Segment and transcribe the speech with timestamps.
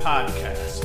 [0.00, 0.84] Podcast.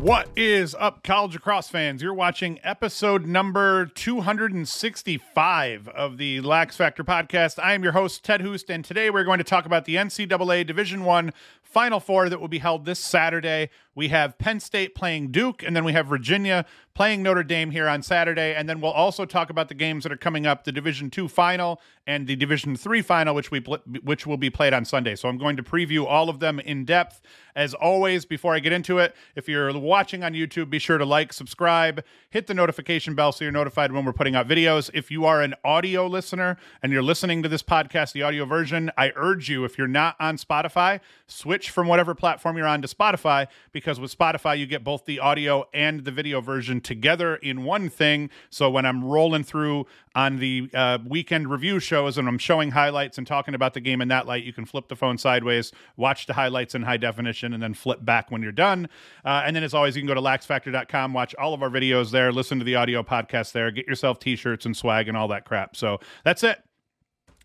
[0.00, 2.02] What is up, college Lacrosse fans?
[2.02, 7.58] You're watching episode number 265 of the Lax Factor Podcast.
[7.58, 10.66] I am your host, Ted Hoost, and today we're going to talk about the NCAA
[10.66, 11.32] Division One
[11.62, 13.70] Final Four that will be held this Saturday.
[13.94, 17.88] We have Penn State playing Duke, and then we have Virginia playing Notre Dame here
[17.88, 18.54] on Saturday.
[18.54, 21.28] And then we'll also talk about the games that are coming up: the Division Two
[21.28, 25.14] final and the Division Three final, which we pl- which will be played on Sunday.
[25.16, 27.20] So I'm going to preview all of them in depth.
[27.56, 31.04] As always, before I get into it, if you're watching on YouTube, be sure to
[31.04, 34.90] like, subscribe, hit the notification bell so you're notified when we're putting out videos.
[34.92, 38.90] If you are an audio listener and you're listening to this podcast, the audio version,
[38.98, 40.98] I urge you, if you're not on Spotify,
[41.28, 45.20] switch from whatever platform you're on to Spotify because with Spotify, you get both the
[45.20, 48.30] audio and the video version together in one thing.
[48.50, 49.86] So when I'm rolling through
[50.16, 54.00] on the uh, weekend review shows and I'm showing highlights and talking about the game
[54.00, 57.54] in that light, you can flip the phone sideways, watch the highlights in high definition,
[57.54, 58.88] and then flip back when you're done.
[59.24, 62.10] Uh, and then, as always, you can go to laxfactor.com, watch all of our videos
[62.10, 65.28] there, listen to the audio podcast there, get yourself t shirts and swag and all
[65.28, 65.76] that crap.
[65.76, 66.58] So that's it.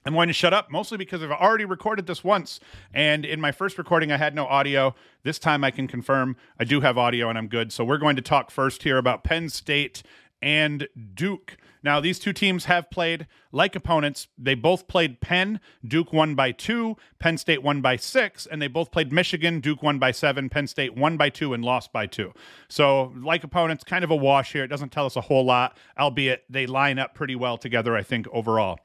[0.03, 2.59] I'm going to shut up mostly because I've already recorded this once.
[2.91, 4.95] And in my first recording, I had no audio.
[5.21, 7.71] This time I can confirm I do have audio and I'm good.
[7.71, 10.01] So we're going to talk first here about Penn State
[10.41, 11.57] and Duke.
[11.83, 14.27] Now, these two teams have played like opponents.
[14.37, 15.59] They both played Penn.
[15.85, 16.97] Duke won by two.
[17.19, 18.45] Penn State won by six.
[18.45, 19.59] And they both played Michigan.
[19.59, 20.49] Duke won by seven.
[20.49, 22.33] Penn State won by two and lost by two.
[22.67, 24.63] So, like opponents, kind of a wash here.
[24.63, 28.03] It doesn't tell us a whole lot, albeit they line up pretty well together, I
[28.03, 28.79] think, overall.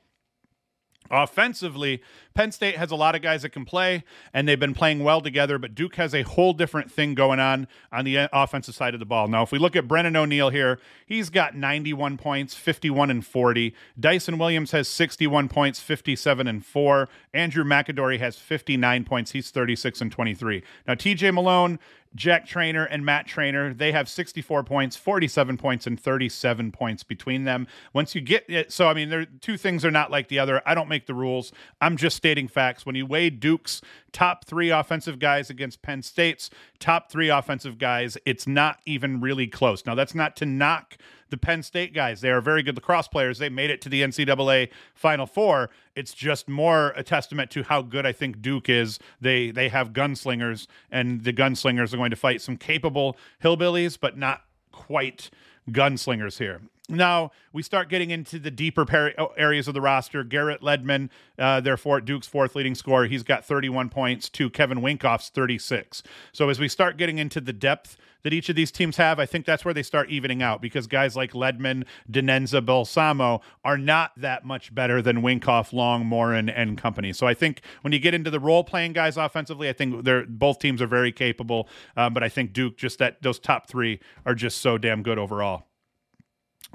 [1.11, 2.03] Offensively,
[2.35, 5.21] Penn State has a lot of guys that can play, and they've been playing well
[5.21, 8.95] together, but Duke has a whole different thing going on on the uh, offensive side
[8.95, 9.29] of the ball.
[9.29, 13.75] Now, if we look at Brennan O'Neill here, he's got 91 points, 51 and 40.
[14.01, 17.09] Dyson Williams has 61 points, 57 and 4.
[17.35, 20.63] Andrew McAdory has 59 points, he's 36 and 23.
[20.89, 21.79] Now, TJ Malone,
[22.15, 27.45] Jack Traynor and Matt Traynor, they have 64 points, 47 points, and 37 points between
[27.45, 27.67] them.
[27.93, 30.63] Once you get it, so I mean, there two things are not like the other.
[30.67, 31.53] I don't make the rules.
[31.81, 32.87] I'm just stating facts.
[32.87, 33.81] When you weigh Duke's
[34.13, 39.47] top three offensive guys against Penn State's top three offensive guys, it's not even really
[39.47, 39.85] close.
[39.87, 40.97] Now, that's not to knock
[41.35, 42.21] the Penn State guys.
[42.21, 43.39] They are very good lacrosse players.
[43.39, 45.69] They made it to the NCAA Final Four.
[45.97, 49.01] It's just more a testament to how good I think Duke is.
[49.21, 54.17] They they have gunslingers, and the gunslingers are going to fight some capable hillbillies, but
[54.17, 55.31] not quite
[55.71, 56.61] gunslingers here.
[56.89, 60.23] Now we start getting into the deeper par- areas of the roster.
[60.23, 61.09] Garrett Leadmon,
[61.39, 66.03] uh, therefore Duke's fourth leading scorer, he's got 31 points to Kevin Winkoff's 36.
[66.33, 69.27] So as we start getting into the depth that each of these teams have, I
[69.27, 74.13] think that's where they start evening out because guys like Leadmon, Danenza, Balsamo are not
[74.17, 77.13] that much better than Winkoff, Long, Morin, and company.
[77.13, 80.27] So I think when you get into the role playing guys offensively, I think they're
[80.27, 81.69] both teams are very capable.
[81.97, 85.19] Um, but I think Duke just that those top three are just so damn good
[85.19, 85.67] overall.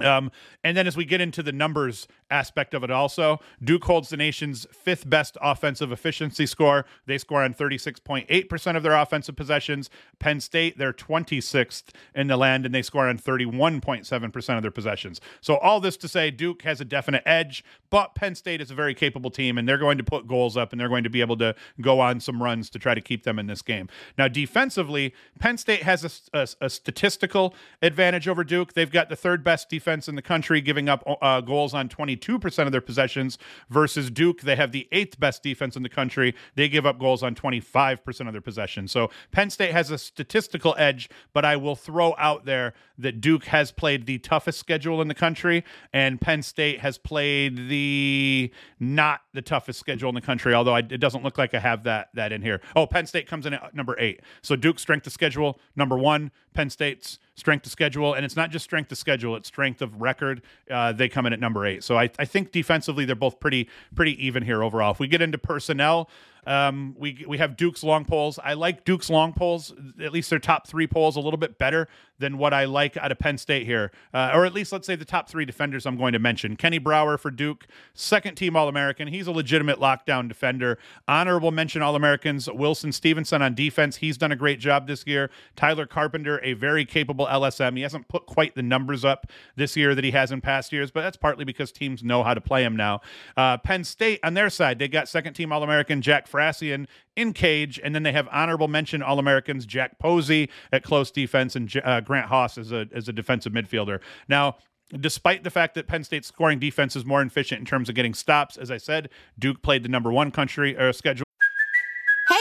[0.02, 0.30] Um,
[0.64, 4.16] and then as we get into the numbers aspect of it, also, Duke holds the
[4.16, 6.84] nation's fifth best offensive efficiency score.
[7.06, 9.90] They score on 36.8% of their offensive possessions.
[10.18, 11.84] Penn State, they're 26th
[12.14, 15.20] in the land, and they score on 31.7% of their possessions.
[15.40, 18.74] So, all this to say, Duke has a definite edge, but Penn State is a
[18.74, 21.20] very capable team, and they're going to put goals up, and they're going to be
[21.20, 23.88] able to go on some runs to try to keep them in this game.
[24.16, 28.74] Now, defensively, Penn State has a, a, a statistical advantage over Duke.
[28.74, 32.66] They've got the third best defense in the country, giving up uh, goals on 22%
[32.66, 34.42] of their possessions, versus Duke.
[34.42, 36.34] They have the eighth best defense in the country.
[36.54, 38.92] They give up goals on 25% of their possessions.
[38.92, 43.46] So Penn State has a statistical edge, but I will throw out there that Duke
[43.46, 49.20] has played the toughest schedule in the country, and Penn State has played the not
[49.32, 50.54] the toughest schedule in the country.
[50.54, 52.60] Although I, it doesn't look like I have that that in here.
[52.76, 54.20] Oh, Penn State comes in at number eight.
[54.42, 56.30] So Duke's strength of schedule number one.
[56.54, 60.00] Penn State's strength of schedule, and it's not just strength of schedule; it's strength of
[60.00, 60.42] record.
[60.70, 61.82] Uh, they come in at number eight.
[61.84, 64.90] So I, I think defensively they're both pretty pretty even here overall.
[64.90, 66.10] If we get into personnel,
[66.46, 68.38] Um, we we have Duke's long poles.
[68.42, 71.88] I like Duke's long poles, at least their top three poles, a little bit better
[72.20, 74.94] than what I like out of Penn State here, uh, or at least let's say
[74.94, 76.54] the top three defenders I'm going to mention.
[76.54, 79.08] Kenny Brower for Duke, second team All American.
[79.08, 80.78] He's a legitimate lockdown defender.
[81.08, 83.96] Honorable mention All Americans Wilson Stevenson on defense.
[83.96, 85.30] He's done a great job this year.
[85.56, 87.76] Tyler Carpenter, a very capable LSM.
[87.76, 89.26] He hasn't put quite the numbers up
[89.56, 92.34] this year that he has in past years, but that's partly because teams know how
[92.34, 93.00] to play him now.
[93.36, 96.86] Uh, Penn State on their side, they got second team All American Jack Fracyon
[97.16, 101.56] in cage, and then they have honorable mention All Americans Jack Posey at close defense
[101.56, 104.00] and uh, Grant Haas as a as a defensive midfielder.
[104.28, 104.56] Now,
[104.98, 108.14] despite the fact that Penn State's scoring defense is more efficient in terms of getting
[108.14, 111.24] stops, as I said, Duke played the number one country uh, schedule.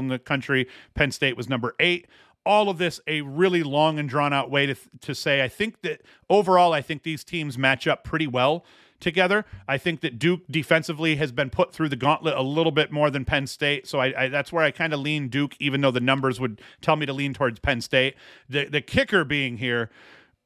[0.00, 0.68] In the country.
[0.94, 2.06] Penn State was number eight.
[2.44, 5.42] All of this a really long and drawn out way to to say.
[5.42, 8.64] I think that overall, I think these teams match up pretty well
[9.02, 9.44] together.
[9.68, 13.10] I think that Duke defensively has been put through the gauntlet a little bit more
[13.10, 13.86] than Penn State.
[13.86, 16.60] So I, I that's where I kind of lean Duke, even though the numbers would
[16.80, 18.14] tell me to lean towards Penn State.
[18.48, 19.90] The the kicker being here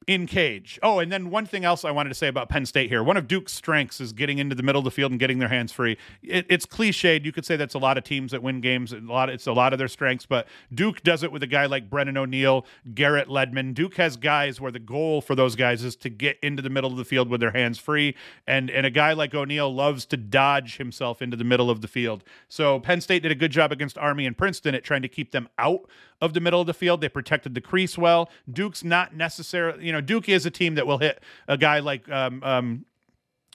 [0.07, 0.79] in cage.
[0.85, 3.03] Oh, and then one thing else I wanted to say about Penn State here.
[3.03, 5.49] One of Duke's strengths is getting into the middle of the field and getting their
[5.49, 5.99] hands free.
[6.23, 7.25] It, it's cliched.
[7.25, 8.93] You could say that's a lot of teams that win games.
[8.93, 9.31] A lot.
[9.31, 12.17] It's a lot of their strengths, but Duke does it with a guy like Brennan
[12.17, 13.75] O'Neill, Garrett Leadmon.
[13.75, 16.91] Duke has guys where the goal for those guys is to get into the middle
[16.91, 18.15] of the field with their hands free,
[18.47, 21.89] and and a guy like O'Neill loves to dodge himself into the middle of the
[21.89, 22.23] field.
[22.49, 25.33] So Penn State did a good job against Army and Princeton at trying to keep
[25.33, 25.89] them out
[26.21, 27.01] of the middle of the field.
[27.01, 28.31] They protected the crease well.
[28.51, 32.09] Duke's not necessarily, you know, Duke is a team that will hit a guy like
[32.11, 32.85] um, um,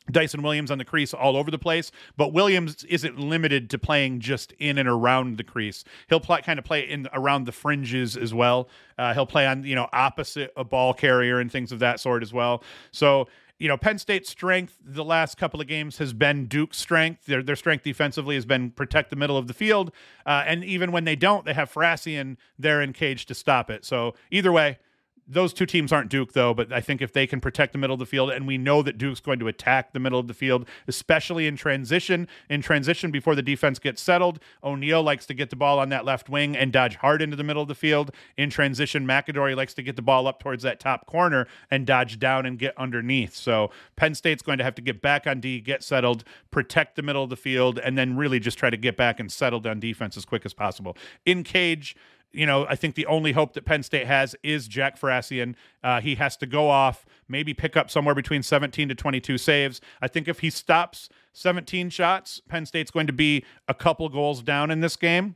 [0.10, 4.19] Dyson Williams on the crease all over the place, but Williams isn't limited to playing
[4.19, 5.84] just in and around the crease.
[6.10, 8.69] He'll play, kind of play in around the fringes as well.
[8.98, 12.24] Uh, he'll play on you know opposite a ball carrier and things of that sort
[12.24, 12.63] as well.
[12.92, 13.28] So
[13.62, 17.28] you know, Penn State's strength the last couple of games has been Duke's strength.
[17.28, 19.92] Their their strength defensively has been protect the middle of the field,
[20.25, 23.86] uh, and even when they don't, they have Fracyon there in cage to stop it.
[23.86, 24.80] So either way,
[25.28, 27.94] those two teams aren't Duke, though, but I think if they can protect the middle
[27.94, 30.34] of the field, and we know that Duke's going to attack the middle of the
[30.34, 34.40] field, especially in transition, in transition before the defense gets settled.
[34.64, 37.44] O'Neill likes to get the ball on that left wing and dodge hard into the
[37.44, 38.12] middle of the field.
[38.38, 42.20] In transition, McAdory likes to get the ball up towards that top corner and dodge
[42.20, 43.36] down and get underneath.
[43.36, 47.04] So Penn State's going to have to get back on D, get settled, protect the
[47.04, 49.80] middle of the field, and then really just try to get back and settle on
[49.80, 50.98] defense as quick as possible.
[51.26, 51.96] In cage,
[52.33, 55.56] you know, I think the only hope that Penn State has is Jack Fracyon.
[55.83, 59.81] Uh, he has to go off, maybe pick up somewhere between 17 to 22 saves.
[60.01, 64.42] I think if he stops 17 shots, Penn State's going to be a couple goals
[64.42, 65.36] down in this game.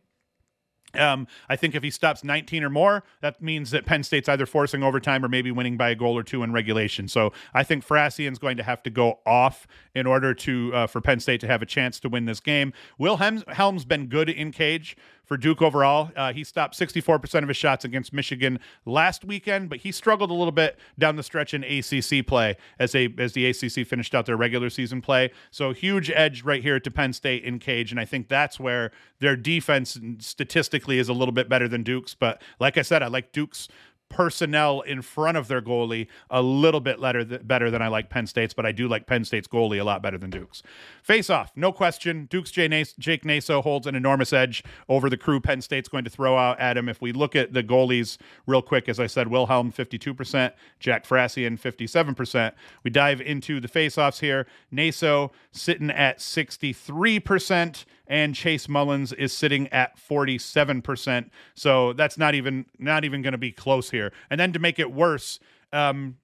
[0.97, 4.45] Um, I think if he stops 19 or more, that means that Penn State's either
[4.45, 7.07] forcing overtime or maybe winning by a goal or two in regulation.
[7.07, 11.01] So I think Fracyon's going to have to go off in order to uh, for
[11.01, 12.73] Penn State to have a chance to win this game.
[12.97, 14.95] Wilhelm's been good in cage
[15.25, 16.11] for Duke overall.
[16.15, 20.33] Uh, he stopped 64% of his shots against Michigan last weekend, but he struggled a
[20.33, 24.25] little bit down the stretch in ACC play as they as the ACC finished out
[24.25, 25.31] their regular season play.
[25.51, 28.91] So huge edge right here to Penn State in cage, and I think that's where
[29.19, 32.13] their defense statistically is a little bit better than Duke's.
[32.13, 33.67] But like I said, I like Duke's
[34.15, 38.27] personnel in front of their goalie a little bit better, better than I like Penn
[38.27, 40.63] State's, but I do like Penn State's goalie a lot better than Duke's.
[41.03, 42.25] Face off, no question.
[42.31, 46.37] Duke's Jake Naso holds an enormous edge over the crew Penn State's going to throw
[46.37, 46.87] out at him.
[46.87, 48.17] If we look at the goalies
[48.47, 52.53] real quick, as I said, Wilhelm 52%, Jack Fracyon 57%.
[52.83, 54.47] We dive into the face offs here.
[54.71, 61.29] Naso sitting at 63% and Chase Mullins is sitting at 47%.
[61.55, 64.11] So that's not even not even going to be close here.
[64.29, 65.39] And then to make it worse,
[65.73, 66.17] um,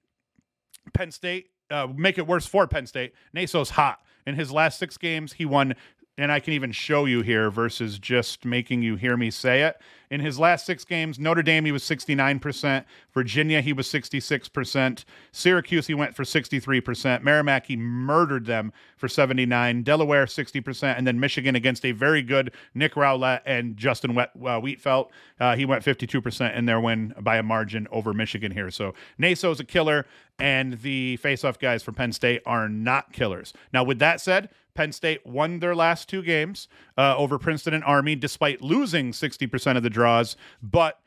[0.92, 3.14] Penn State uh, make it worse for Penn State.
[3.34, 4.00] Naso's hot.
[4.26, 5.74] In his last six games, he won
[6.22, 9.80] and I can even show you here versus just making you hear me say it.
[10.08, 12.84] In his last six games, Notre Dame, he was 69%.
[13.12, 15.04] Virginia, he was 66%.
[15.32, 17.22] Syracuse, he went for 63%.
[17.22, 19.82] Merrimack, he murdered them for 79.
[19.82, 20.96] Delaware, 60%.
[20.96, 25.08] And then Michigan against a very good Nick Rowlett and Justin Wet, uh, Wietfeldt.
[25.40, 28.70] Uh, he went 52% in their win by a margin over Michigan here.
[28.70, 30.06] So Naso's a killer,
[30.38, 33.52] and the faceoff guys for Penn State are not killers.
[33.72, 37.84] Now, with that said, Penn State won their last two games uh, over Princeton and
[37.84, 40.36] Army, despite losing 60% of the draws.
[40.62, 40.98] But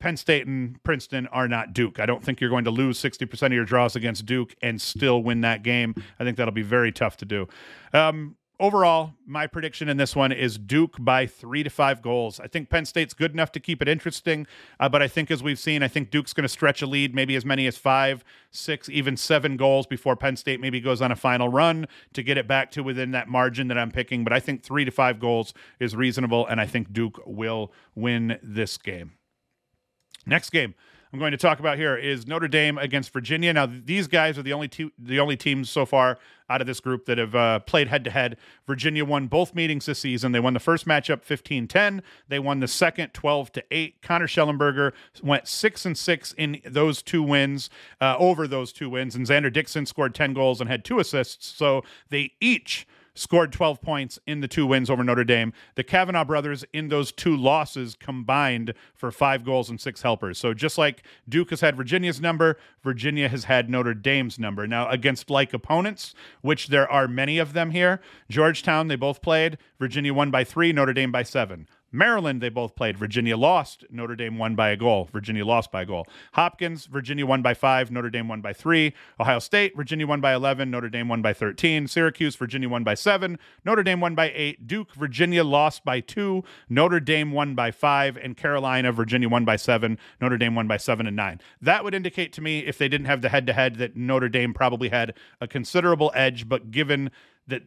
[0.00, 1.98] Penn State and Princeton are not Duke.
[1.98, 5.22] I don't think you're going to lose 60% of your draws against Duke and still
[5.22, 5.94] win that game.
[6.18, 7.48] I think that'll be very tough to do.
[7.92, 12.40] Um, overall, my prediction in this one is Duke by three to five goals.
[12.40, 14.46] I think Penn State's good enough to keep it interesting,
[14.80, 17.14] uh, but I think as we've seen, I think Duke's going to stretch a lead,
[17.14, 21.12] maybe as many as five, six, even seven goals before Penn State maybe goes on
[21.12, 24.24] a final run to get it back to within that margin that I'm picking.
[24.24, 28.38] But I think three to five goals is reasonable, and I think Duke will win
[28.42, 29.12] this game.
[30.26, 30.74] Next game
[31.10, 33.50] I'm going to talk about here is Notre Dame against Virginia.
[33.54, 36.18] Now, these guys are the only two, the only teams so far
[36.50, 38.36] out of this group that have uh, played head to head.
[38.66, 40.32] Virginia won both meetings this season.
[40.32, 42.02] They won the first matchup 15-10.
[42.28, 44.02] They won the second 12 to 8.
[44.02, 47.70] Connor Schellenberger went 6 and 6 in those two wins,
[48.02, 51.46] uh, over those two wins, and Xander Dixon scored 10 goals and had two assists.
[51.46, 52.86] So they each
[53.18, 55.52] scored 12 points in the two wins over Notre Dame.
[55.74, 60.38] The Kavanagh brothers in those two losses combined for five goals and six helpers.
[60.38, 64.66] So just like Duke has had Virginia's number, Virginia has had Notre Dame's number.
[64.66, 69.58] Now, against like opponents, which there are many of them here, Georgetown, they both played.
[69.78, 71.66] Virginia won by three, Notre Dame by seven.
[71.90, 72.98] Maryland, they both played.
[72.98, 73.84] Virginia lost.
[73.90, 75.08] Notre Dame won by a goal.
[75.12, 76.06] Virginia lost by a goal.
[76.32, 77.90] Hopkins, Virginia won by five.
[77.90, 78.92] Notre Dame won by three.
[79.18, 80.70] Ohio State, Virginia won by 11.
[80.70, 81.88] Notre Dame won by 13.
[81.88, 83.38] Syracuse, Virginia won by seven.
[83.64, 84.66] Notre Dame won by eight.
[84.66, 86.44] Duke, Virginia lost by two.
[86.68, 88.16] Notre Dame won by five.
[88.16, 89.98] And Carolina, Virginia won by seven.
[90.20, 91.40] Notre Dame won by seven and nine.
[91.60, 94.28] That would indicate to me, if they didn't have the head to head, that Notre
[94.28, 96.48] Dame probably had a considerable edge.
[96.48, 97.10] But given
[97.46, 97.62] that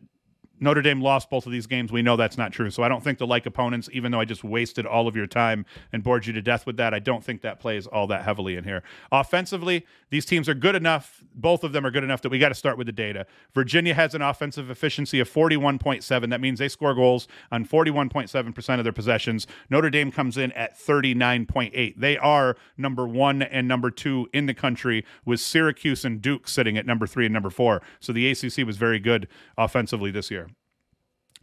[0.63, 1.91] Notre Dame lost both of these games.
[1.91, 2.69] We know that's not true.
[2.69, 5.25] So I don't think the like opponents, even though I just wasted all of your
[5.25, 8.23] time and bored you to death with that, I don't think that plays all that
[8.23, 8.83] heavily in here.
[9.11, 11.23] Offensively, these teams are good enough.
[11.33, 13.25] Both of them are good enough that we got to start with the data.
[13.55, 16.29] Virginia has an offensive efficiency of 41.7.
[16.29, 19.47] That means they score goals on 41.7% of their possessions.
[19.71, 21.95] Notre Dame comes in at 39.8.
[21.97, 26.77] They are number one and number two in the country, with Syracuse and Duke sitting
[26.77, 27.81] at number three and number four.
[27.99, 29.27] So the ACC was very good
[29.57, 30.50] offensively this year.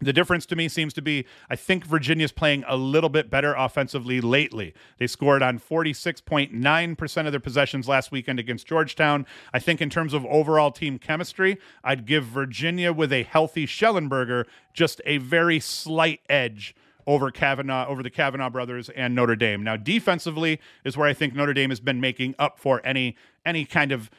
[0.01, 3.55] The difference to me seems to be I think Virginia's playing a little bit better
[3.55, 4.75] offensively lately.
[4.99, 9.27] They scored on 46.9% of their possessions last weekend against Georgetown.
[9.53, 14.45] I think in terms of overall team chemistry, I'd give Virginia with a healthy Schellenberger
[14.73, 16.77] just a very slight edge
[17.09, 19.65] over Kavanagh, over the Kavanagh brothers and Notre Dame.
[19.65, 23.65] Now, defensively is where I think Notre Dame has been making up for any any
[23.65, 24.11] kind of,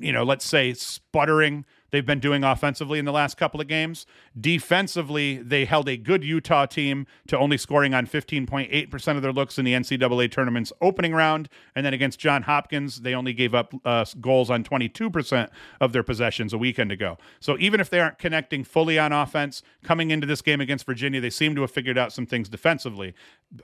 [0.00, 4.06] you know, let's say sputtering they've been doing offensively in the last couple of games.
[4.38, 9.58] Defensively, they held a good Utah team to only scoring on 15.8% of their looks
[9.58, 11.48] in the NCAA tournament's opening round.
[11.74, 15.48] And then against John Hopkins, they only gave up uh, goals on 22%
[15.80, 17.18] of their possessions a weekend ago.
[17.40, 21.20] So even if they aren't connecting fully on offense, coming into this game against Virginia,
[21.20, 23.14] they seem to have figured out some things defensively.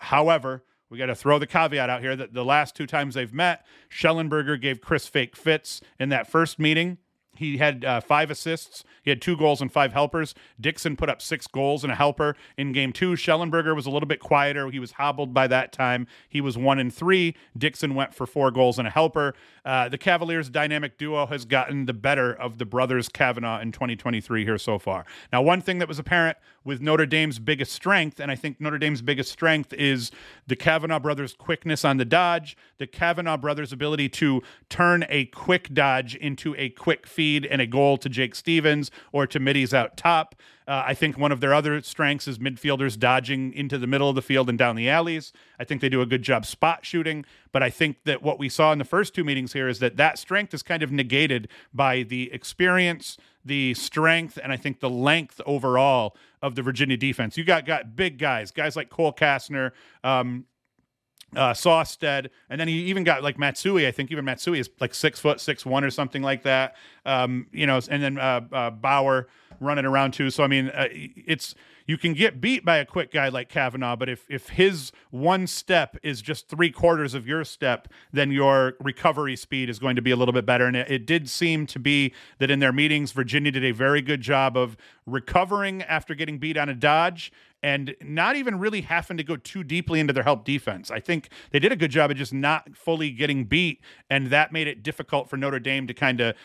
[0.00, 3.32] However, we got to throw the caveat out here that the last two times they've
[3.32, 6.98] met, Schellenberger gave Chris Fake fits in that first meeting
[7.36, 8.84] he had uh, five assists.
[9.02, 10.34] He had two goals and five helpers.
[10.60, 13.12] Dixon put up six goals and a helper in game two.
[13.12, 14.70] Schellenberger was a little bit quieter.
[14.70, 16.06] He was hobbled by that time.
[16.28, 17.34] He was one and three.
[17.56, 19.34] Dixon went for four goals and a helper.
[19.64, 24.44] Uh, the Cavaliers' dynamic duo has gotten the better of the brothers Kavanagh in 2023
[24.44, 25.04] here so far.
[25.32, 28.78] Now, one thing that was apparent with Notre Dame's biggest strength, and I think Notre
[28.78, 30.10] Dame's biggest strength is
[30.46, 35.72] the Kavanagh brothers' quickness on the dodge, the Kavanagh brothers' ability to turn a quick
[35.74, 39.96] dodge into a quick feed and a goal to Jake Stevens or to middies out
[39.96, 40.34] top.
[40.66, 44.14] Uh, I think one of their other strengths is midfielders dodging into the middle of
[44.14, 45.32] the field and down the alleys.
[45.58, 48.48] I think they do a good job spot shooting, but I think that what we
[48.48, 51.48] saw in the first two meetings here is that that strength is kind of negated
[51.74, 57.36] by the experience, the strength, and I think the length overall of the Virginia defense.
[57.36, 59.72] You got got big guys, guys like Cole Kastner,
[60.02, 60.46] um,
[61.36, 63.86] uh, Sawstead, and then he even got like Matsui.
[63.86, 66.76] I think even Matsui is like six foot six one or something like that.
[67.04, 69.28] Um, you know, and then uh, uh, Bauer
[69.60, 70.30] running around too.
[70.30, 71.54] So I mean, uh, it's
[71.86, 75.46] you can get beat by a quick guy like Kavanagh, but if if his one
[75.46, 80.02] step is just three quarters of your step, then your recovery speed is going to
[80.02, 80.66] be a little bit better.
[80.66, 84.00] And it, it did seem to be that in their meetings, Virginia did a very
[84.00, 84.76] good job of
[85.06, 87.30] recovering after getting beat on a dodge
[87.64, 90.90] and not even really having to go too deeply into their help defense.
[90.90, 93.80] I think they did a good job of just not fully getting beat,
[94.10, 96.36] and that made it difficult for Notre Dame to kind of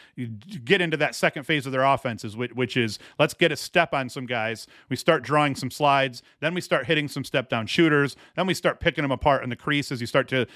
[0.63, 3.93] get into that second phase of their offenses, which, which is let's get a step
[3.93, 4.65] on some guys.
[4.87, 8.53] We start drawing some slides, then we start hitting some step down shooters, then we
[8.53, 10.47] start picking them apart in the crease as you start to,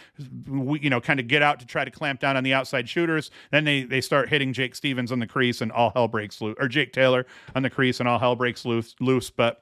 [0.48, 3.32] you know, kind of get out to try to clamp down on the outside shooters.
[3.52, 6.56] Then they they start hitting Jake Stevens on the crease, and all hell breaks loose,
[6.58, 8.96] or Jake Taylor on the crease, and all hell breaks loose.
[9.02, 9.30] loose.
[9.30, 9.62] But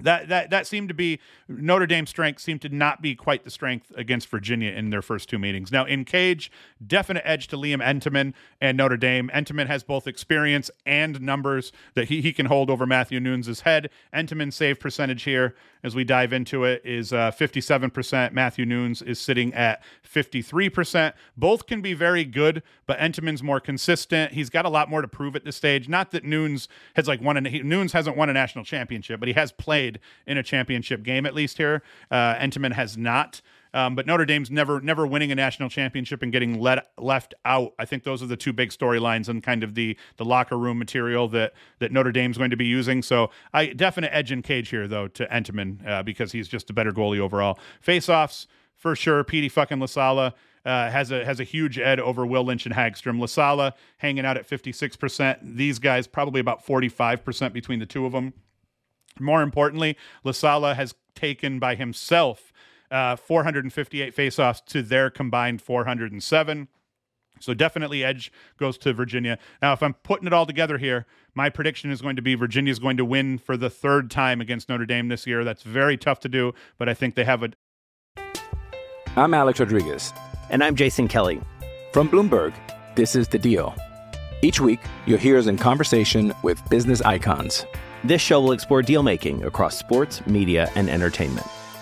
[0.00, 3.50] that that that seemed to be Notre Dame's strength seemed to not be quite the
[3.50, 5.70] strength against Virginia in their first two meetings.
[5.70, 6.50] Now in Cage,
[6.84, 9.30] definite edge to Liam Entenmann and Notre Dame.
[9.32, 13.90] Entenmann has both experience and numbers that he, he can hold over Matthew Nunes' head.
[14.12, 18.32] Entenmann's save percentage here, as we dive into it, is uh, 57%.
[18.32, 21.12] Matthew Nunes is sitting at 53%.
[21.36, 24.32] Both can be very good, but Entenmann's more consistent.
[24.32, 25.88] He's got a lot more to prove at this stage.
[25.88, 29.34] Not that Nunes has like won a Nunes hasn't won a national championship, but he
[29.34, 31.82] has played in a championship game at least here.
[32.10, 33.42] Uh, Entenmann has not.
[33.74, 37.74] Um, but Notre Dame's never never winning a national championship and getting let left out.
[37.78, 40.78] I think those are the two big storylines and kind of the the locker room
[40.78, 43.02] material that that Notre Dame's going to be using.
[43.02, 46.72] So I definite edge in cage here though to Entenmann uh, because he's just a
[46.72, 47.58] better goalie overall.
[47.84, 49.24] Faceoffs for sure.
[49.24, 50.32] Petey fucking LaSalla.
[50.64, 53.18] Uh, has a has a huge ed over Will Lynch and Hagstrom.
[53.18, 55.56] LaSalla hanging out at 56%.
[55.56, 58.32] These guys probably about 45% between the two of them.
[59.20, 62.50] More importantly, LaSalla has taken by himself
[62.94, 66.68] uh, 458 faceoffs to their combined 407.
[67.40, 69.38] So definitely edge goes to Virginia.
[69.60, 72.70] Now, if I'm putting it all together here, my prediction is going to be Virginia
[72.70, 75.42] is going to win for the third time against Notre Dame this year.
[75.42, 77.50] That's very tough to do, but I think they have a.
[79.16, 80.12] I'm Alex Rodriguez.
[80.50, 81.40] And I'm Jason Kelly.
[81.92, 82.54] From Bloomberg,
[82.94, 83.74] this is The Deal.
[84.42, 87.66] Each week, you'll hear us in conversation with business icons.
[88.04, 91.46] This show will explore deal making across sports, media, and entertainment.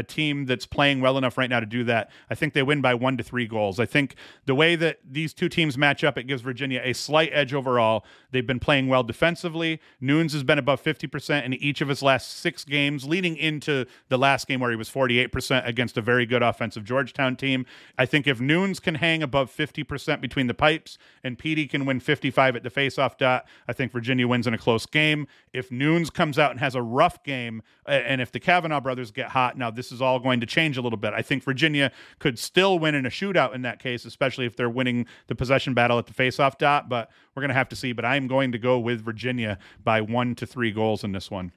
[0.00, 2.10] A team that's playing well enough right now to do that.
[2.30, 3.78] I think they win by one to three goals.
[3.78, 4.14] I think
[4.46, 8.06] the way that these two teams match up, it gives Virginia a slight edge overall.
[8.30, 9.78] They've been playing well defensively.
[10.00, 14.16] Nunes has been above 50% in each of his last six games, leading into the
[14.16, 17.66] last game where he was 48% against a very good offensive Georgetown team.
[17.98, 22.00] I think if Nunes can hang above 50% between the pipes and Petey can win
[22.00, 25.26] 55 at the faceoff dot, I think Virginia wins in a close game.
[25.52, 29.30] If Nunes comes out and has a rough game, and if the Kavanagh brothers get
[29.30, 31.12] hot, now this is all going to change a little bit.
[31.14, 34.70] I think Virginia could still win in a shootout in that case, especially if they're
[34.70, 36.88] winning the possession battle at the faceoff dot.
[36.88, 37.92] But we're going to have to see.
[37.92, 41.52] But I'm going to go with Virginia by one to three goals in this one.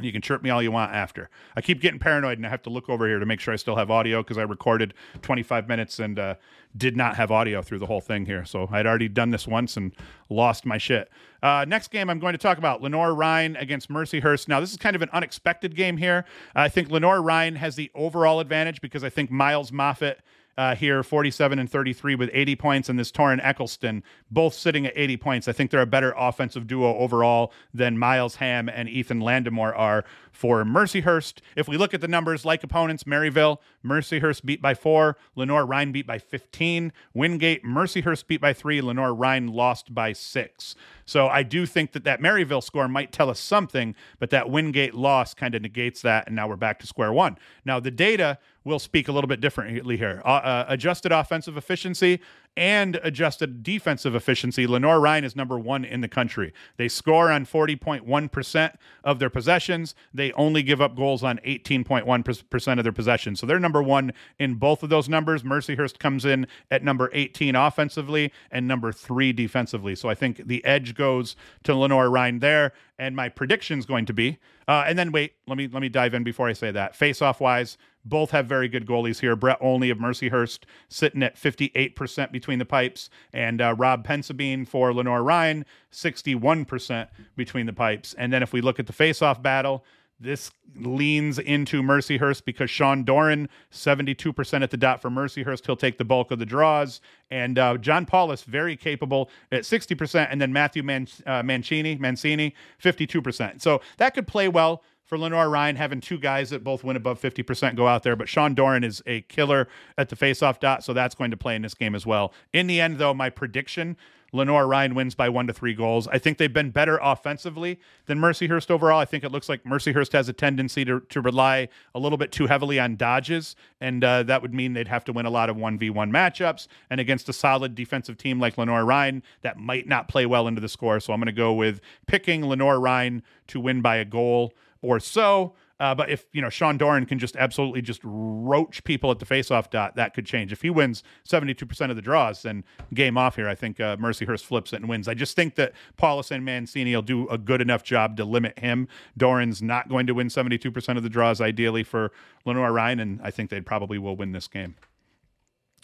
[0.00, 1.30] You can chirp me all you want after.
[1.56, 3.56] I keep getting paranoid and I have to look over here to make sure I
[3.56, 6.34] still have audio because I recorded 25 minutes and uh,
[6.76, 8.44] did not have audio through the whole thing here.
[8.44, 9.92] So I'd already done this once and
[10.28, 11.10] lost my shit.
[11.42, 14.48] Uh, next game I'm going to talk about Lenoir-Rhyne against Mercyhurst.
[14.48, 16.24] Now, this is kind of an unexpected game here.
[16.54, 20.20] I think Lenoir-Rhyne has the overall advantage because I think Miles Moffitt
[20.58, 24.92] uh, here, 47 and 33 with 80 points, and this Torrin Eccleston, both sitting at
[24.96, 25.48] 80 points.
[25.48, 30.04] I think they're a better offensive duo overall than Miles Ham and Ethan Landemore are
[30.32, 31.40] for Mercyhurst.
[31.56, 36.06] If we look at the numbers, like opponents, Maryville, Mercyhurst beat by four, Lenoir-Rhyne beat
[36.06, 40.74] by 15, Wingate, Mercyhurst beat by three, Lenoir-Rhyne lost by six.
[41.04, 44.94] So I do think that that Maryville score might tell us something, but that Wingate
[44.94, 47.38] loss kind of negates that, and now we're back to square one.
[47.64, 50.20] Now the data will speak a little bit differently here.
[50.24, 52.20] Uh, uh, adjusted offensive efficiency
[52.56, 54.66] and adjusted defensive efficiency.
[54.66, 56.52] Lenoir-Rhyne is number one in the country.
[56.76, 58.74] They score on 40.1%
[59.04, 59.94] of their possessions.
[60.12, 63.38] They only give up goals on 18.1% of their possessions.
[63.38, 65.44] So they're number one in both of those numbers.
[65.44, 69.94] Mercyhurst comes in at number 18 offensively and number three defensively.
[69.94, 72.72] So I think the edge goes to Lenoir-Rhyne there.
[72.98, 75.90] And my prediction is going to be, uh, and then wait, let me let me
[75.90, 76.96] dive in before I say that.
[76.96, 79.36] Face off wise, both have very good goalies here.
[79.36, 84.94] Brett Olney of Mercyhurst sitting at 58% between the pipes, and uh, Rob Pensabine for
[84.94, 88.14] Lenoir-Rhyne, 61% between the pipes.
[88.14, 89.84] And then if we look at the face-off battle,
[90.18, 95.66] this leans into Mercyhurst because Sean Doran, 72% at the dot for Mercyhurst.
[95.66, 97.00] He'll take the bulk of the draws.
[97.30, 100.28] And uh, John Paulus, very capable at 60%.
[100.30, 103.60] And then Matthew Man- uh, Mancini, Mancini, 52%.
[103.60, 107.76] So that could play well for Lenoir-Rhyne, having two guys that both win above 50%
[107.76, 108.16] go out there.
[108.16, 111.54] But Sean Doran is a killer at the faceoff dot, so that's going to play
[111.54, 112.32] in this game as well.
[112.52, 113.96] In the end, though, my prediction
[114.32, 116.08] Lenoir-Rhyne wins by one to three goals.
[116.08, 118.98] I think they've been better offensively than Mercyhurst overall.
[118.98, 122.32] I think it looks like Mercyhurst has a tendency to, to rely a little bit
[122.32, 125.50] too heavily on dodges, and uh, that would mean they'd have to win a lot
[125.50, 126.66] of 1v1 matchups.
[126.90, 130.68] And against a solid defensive team like Lenoir-Rhyne, that might not play well into the
[130.68, 131.00] score.
[131.00, 135.54] So I'm going to go with picking Lenoir-Rhyne to win by a goal or so.
[135.78, 139.26] Uh, but if you know Sean Doran can just absolutely just roach people at the
[139.26, 140.50] faceoff dot, that could change.
[140.50, 143.46] If he wins seventy two percent of the draws, then game off here.
[143.46, 145.06] I think uh, Mercyhurst flips it and wins.
[145.06, 148.58] I just think that Paulus and Mancini will do a good enough job to limit
[148.58, 148.88] him.
[149.18, 152.10] Doran's not going to win seventy two percent of the draws, ideally for
[152.46, 154.76] Lenoir-Rhyne, and I think they probably will win this game.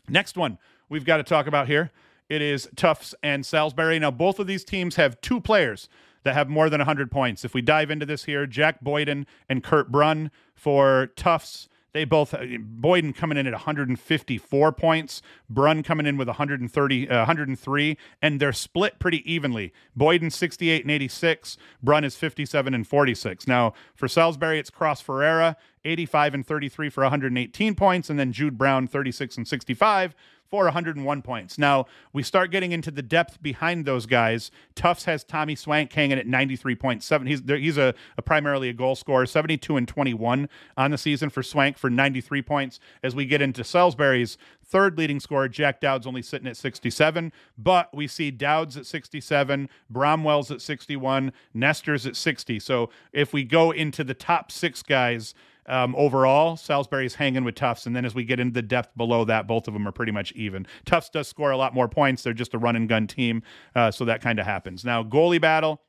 [0.09, 1.90] Next one we've got to talk about here.
[2.31, 3.98] It is Tufts and Salisbury.
[3.98, 5.90] Now both of these teams have two players
[6.24, 7.44] that have more than 100 points.
[7.44, 11.68] If we dive into this here, Jack Boyden and Kurt Brunn for Tufts.
[11.92, 17.98] They both Boyden coming in at 154 points, Brunn coming in with 130, uh, 103,
[18.22, 19.74] and they're split pretty evenly.
[19.94, 23.46] Boyden 68 and 86, Brunn is 57 and 46.
[23.46, 28.56] Now for Salisbury, it's Cross Ferrara 85 and 33 for 118 points, and then Jude
[28.56, 30.14] Brown 36 and 65
[30.53, 31.57] for 101 points.
[31.57, 34.51] Now, we start getting into the depth behind those guys.
[34.75, 37.27] Tufts has Tommy Swank hanging at 93.7.
[37.27, 41.43] He's he's a, a, primarily a goal scorer, 72 and 21 on the season for
[41.43, 42.81] Swank for 93 points.
[43.03, 47.88] As we get into Salisbury's third leading scorer, Jack Dowd's only sitting at 67, but
[47.95, 52.61] we see Dowd's at 67, Bromwell's at 61, Nestor's at 60.
[52.61, 55.33] So if we go into the top six guys,
[55.66, 59.25] um, overall, Salisbury's hanging with Tufts, and then as we get into the depth below
[59.25, 60.66] that, both of them are pretty much even.
[60.85, 63.42] Tufts does score a lot more points; they're just a run and gun team,
[63.75, 64.85] uh, so that kind of happens.
[64.85, 65.81] Now, goalie battle.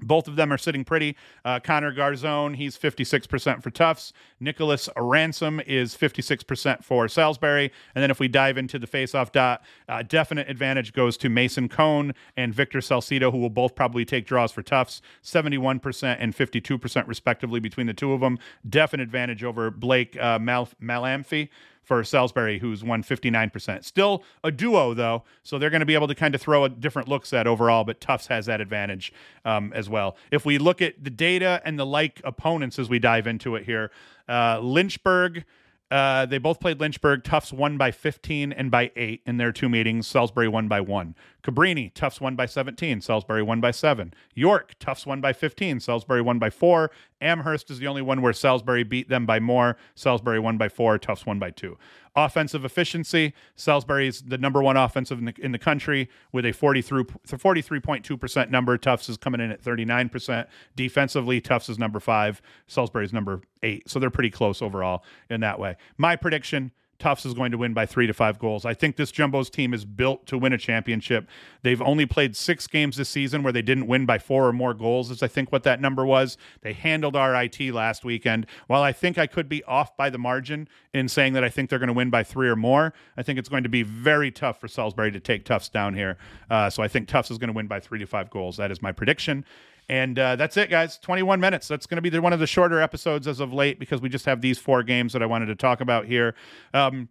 [0.00, 1.16] Both of them are sitting pretty.
[1.44, 4.12] Uh, Connor Garzone, he's 56% for Tufts.
[4.40, 7.72] Nicholas Ransom is 56% for Salisbury.
[7.94, 11.68] And then if we dive into the faceoff dot, uh, definite advantage goes to Mason
[11.68, 17.08] Cone and Victor Salcido, who will both probably take draws for Tufts, 71% and 52%
[17.08, 18.38] respectively between the two of them.
[18.68, 21.48] Definite advantage over Blake uh, Mal- Malamphy
[21.84, 23.84] for Salisbury, who's won 59%.
[23.84, 26.68] Still a duo, though, so they're going to be able to kind of throw a
[26.68, 29.12] different looks at overall, but Tufts has that advantage
[29.44, 30.16] um, as well.
[30.30, 33.64] If we look at the data and the like opponents as we dive into it
[33.64, 33.90] here,
[34.28, 35.44] uh, Lynchburg.
[35.90, 37.22] Uh, they both played Lynchburg.
[37.22, 40.08] Tufts won by 15 and by 8 in their two meetings.
[40.08, 41.14] Salisbury won by 1.
[41.42, 43.00] Cabrini, Tufts won by 17.
[43.00, 44.12] Salisbury won by 7.
[44.34, 45.78] York, Tufts won by 15.
[45.78, 46.90] Salisbury won by 4.
[47.24, 49.76] Amherst is the only one where Salisbury beat them by more.
[49.94, 50.98] Salisbury won by 4.
[50.98, 51.76] Tufts won by 2.
[52.16, 56.52] Offensive efficiency, Salisbury is the number one offensive in the, in the country with a
[56.52, 58.78] 43, 43.2% number.
[58.78, 60.46] Tufts is coming in at 39%.
[60.76, 62.40] Defensively, Tufts is number 5.
[62.68, 63.90] Salisbury is number 8.
[63.90, 65.76] So they're pretty close overall in that way.
[65.96, 68.64] My prediction Tufts is going to win by three to five goals.
[68.64, 71.28] I think this Jumbos team is built to win a championship.
[71.62, 74.74] They've only played six games this season where they didn't win by four or more
[74.74, 76.36] goals, is I think what that number was.
[76.62, 78.46] They handled RIT last weekend.
[78.66, 81.70] While I think I could be off by the margin in saying that I think
[81.70, 84.30] they're going to win by three or more, I think it's going to be very
[84.30, 86.16] tough for Salisbury to take Tufts down here.
[86.48, 88.56] Uh, so I think Tufts is going to win by three to five goals.
[88.56, 89.44] That is my prediction.
[89.88, 90.98] And uh, that's it, guys.
[90.98, 91.68] 21 minutes.
[91.68, 94.08] That's going to be the, one of the shorter episodes as of late because we
[94.08, 96.34] just have these four games that I wanted to talk about here.
[96.72, 97.08] Um,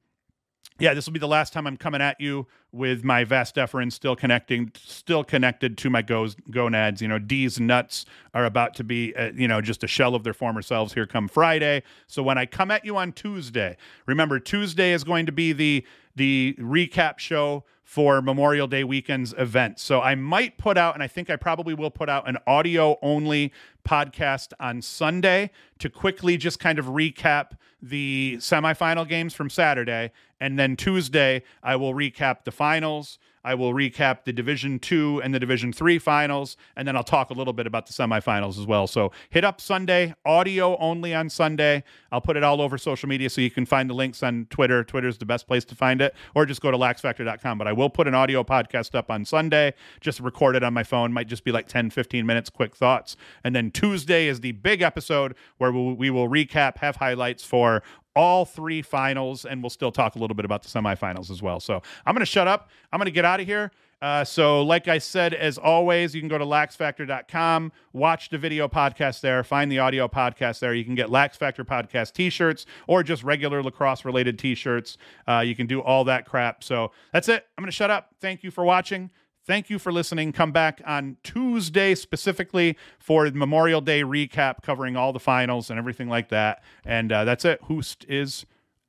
[0.80, 3.94] yeah, this will be the last time I'm coming at you with my vas deferens
[3.94, 7.02] still connecting, still connected to my goes, gonads.
[7.02, 10.24] You know, D's nuts are about to be, uh, you know, just a shell of
[10.24, 11.84] their former selves here come Friday.
[12.08, 15.86] So when I come at you on Tuesday, remember Tuesday is going to be the
[16.16, 19.80] the recap show for Memorial Day weekend's event.
[19.80, 22.98] So I might put out, and I think I probably will put out an audio
[23.02, 23.52] only
[23.88, 30.12] podcast on Sunday to quickly just kind of recap the semifinal games from Saturday.
[30.40, 35.34] And then Tuesday, I will recap the finals I will recap the Division Two and
[35.34, 38.66] the Division Three finals, and then I'll talk a little bit about the semifinals as
[38.66, 38.88] well.
[38.88, 41.84] So hit up Sunday, audio only on Sunday.
[42.12, 44.84] I'll put it all over social media so you can find the links on Twitter.
[44.84, 47.58] Twitter's the best place to find it, or just go to laxfactor.com.
[47.58, 50.84] But I will put an audio podcast up on Sunday, just record it on my
[50.84, 51.14] phone.
[51.14, 53.16] Might just be like 10, 15 minutes, quick thoughts.
[53.44, 57.84] And then Tuesday is the big episode where we will recap, have highlights for
[58.16, 61.60] all three finals, and we'll still talk a little bit about the semifinals as well.
[61.60, 62.70] So I'm going to shut up.
[62.92, 63.72] I'm going to get out of here.
[64.04, 68.68] Uh, so, like I said, as always, you can go to laxfactor.com, watch the video
[68.68, 70.74] podcast there, find the audio podcast there.
[70.74, 74.98] You can get Lax Factor podcast t shirts or just regular lacrosse related t shirts.
[75.26, 76.66] Uh, you can do all that crap.
[76.66, 77.48] So, that's it.
[77.58, 78.10] I'm going to shut up.
[78.20, 79.10] Thank you for watching.
[79.46, 80.32] Thank you for listening.
[80.32, 86.08] Come back on Tuesday specifically for Memorial Day recap covering all the finals and everything
[86.08, 86.64] like that.
[86.86, 87.60] And uh, that's it.
[87.64, 88.46] Hoost is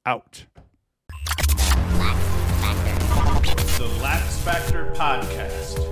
[0.07, 0.45] out.
[3.79, 5.84] The Lax Factor Podcast.